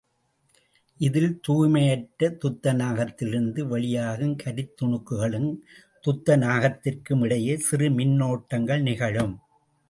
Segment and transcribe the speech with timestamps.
[0.99, 5.51] இதில் தூய்மையற்ற துத்தநாகத்திலிருந்து வெளியாகும் கரித்துணுக்களுக்கும்
[6.03, 9.35] துத்தநாகத்திற்குமிடையே சிறு மின்னோட்டங்கள் நிகழும்.